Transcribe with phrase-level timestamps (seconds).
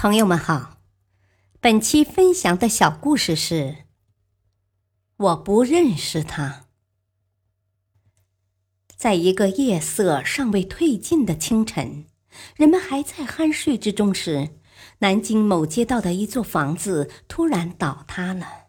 [0.00, 0.78] 朋友们好，
[1.58, 3.78] 本期分享的小故事是：
[5.16, 6.66] 我不认识他。
[8.96, 12.06] 在一个夜色尚未褪尽的清晨，
[12.54, 14.50] 人们还在酣睡之中时，
[15.00, 18.68] 南京某街道的一座房子突然倒塌了，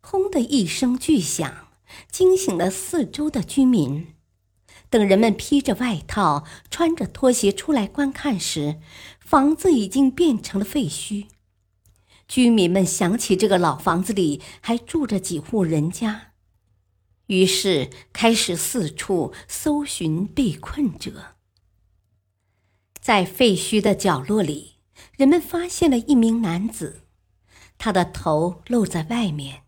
[0.00, 1.68] 轰的一声巨响，
[2.10, 4.14] 惊醒了四周的居民。
[4.90, 8.80] 等人们披着外套、穿着拖鞋出来观看时，
[9.20, 11.26] 房子已经变成了废墟。
[12.26, 16.32] 居民们想起这个老房子里还住着几户人家，
[17.26, 21.36] 于是开始四处搜寻被困者。
[23.00, 24.74] 在废墟的角落里，
[25.16, 27.02] 人们发现了一名男子，
[27.78, 29.62] 他的头露在外面，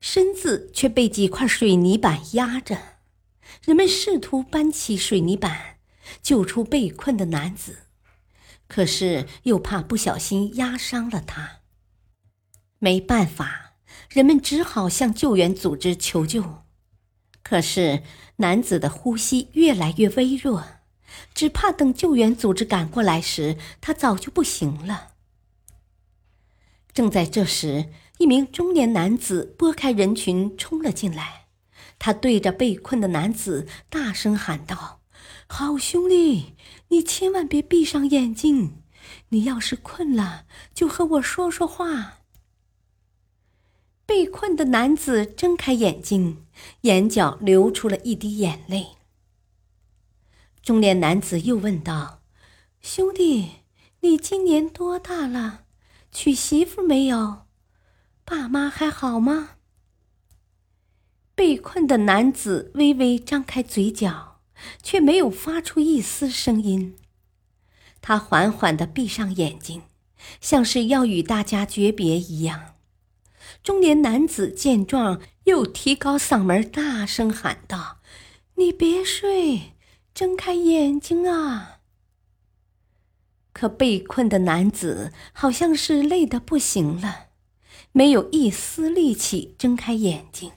[0.00, 2.93] 身子却被几块水泥板压着。
[3.64, 5.78] 人们试图搬起水泥板，
[6.22, 7.86] 救出被困的男子，
[8.68, 11.60] 可是又怕不小心压伤了他。
[12.78, 13.74] 没办法，
[14.10, 16.64] 人们只好向救援组织求救。
[17.42, 18.02] 可是
[18.36, 20.64] 男子的呼吸越来越微弱，
[21.34, 25.12] 只怕等救援组织赶过来时，他早就不行了。
[26.92, 31.43] 正在这时，一名中年男子拨开人群冲了进来。
[31.98, 35.00] 他对着被困的男子大声喊道
[35.48, 36.54] ：“好兄弟，
[36.88, 38.82] 你千万别闭上眼睛！
[39.28, 42.18] 你要是困了，就和我说说话。”
[44.06, 46.44] 被困的男子睁开眼睛，
[46.82, 48.88] 眼角流出了一滴眼泪。
[50.62, 52.20] 中年男子又问道
[52.82, 53.50] ：“兄弟，
[54.00, 55.64] 你今年多大了？
[56.12, 57.46] 娶媳妇没有？
[58.24, 59.56] 爸妈还好吗？”
[61.34, 64.40] 被困的男子微微张开嘴角，
[64.82, 66.96] 却没有发出一丝声音。
[68.00, 69.82] 他缓缓地闭上眼睛，
[70.40, 72.74] 像是要与大家诀别一样。
[73.62, 77.98] 中年男子见状，又提高嗓门大声喊道
[78.56, 79.74] ：“你别睡，
[80.14, 81.80] 睁开眼睛啊！”
[83.52, 87.26] 可被困的男子好像是累得不行了，
[87.92, 90.52] 没有一丝力气睁开眼睛。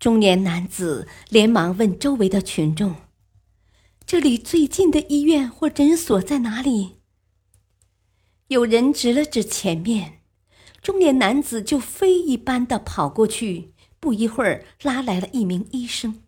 [0.00, 2.96] 中年男子连忙问周围的群众
[4.06, 6.96] ：“这里最近的医院或诊所在哪里？”
[8.48, 10.22] 有人指了指前面，
[10.80, 16.22] 中年男子就飞一般的跑过去，不一会儿拉来了一名医生。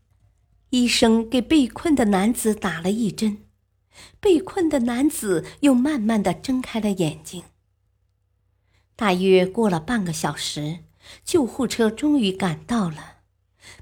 [0.69, 3.47] 医生给被困的男子打了一针，
[4.21, 7.43] 被困的男子又慢慢的睁开了眼睛。
[8.94, 10.81] 大约过了半个小时，
[11.25, 13.22] 救护车终于赶到了。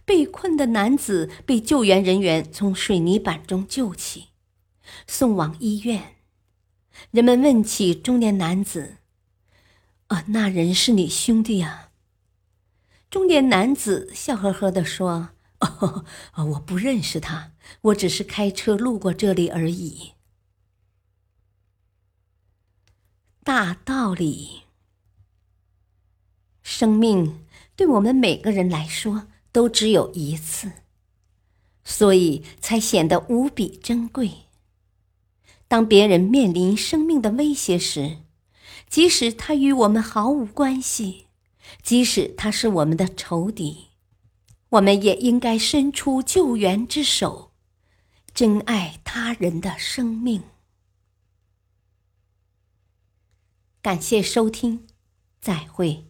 [0.05, 4.29] 被困的男子被救援人员从水泥板中救起，
[5.07, 6.17] 送往医院。
[7.11, 8.99] 人们问起中年男子
[10.09, 11.91] ：“啊，那人是你兄弟啊？”
[13.09, 15.31] 中年男子笑呵呵地说
[15.61, 16.05] ：“哦，
[16.53, 17.53] 我不认识他，
[17.83, 20.13] 我只是开车路过这里而已。”
[23.43, 24.65] 大道理，
[26.63, 29.29] 生命对我们每个人来说。
[29.53, 30.73] 都只有一次，
[31.85, 34.31] 所以才显得无比珍贵。
[35.67, 38.19] 当别人面临生命的威胁时，
[38.89, 41.27] 即使他与我们毫无关系，
[41.83, 43.89] 即使他是我们的仇敌，
[44.71, 47.53] 我们也应该伸出救援之手，
[48.35, 50.43] 珍爱他人的生命。
[53.81, 54.87] 感谢收听，
[55.41, 56.10] 再会。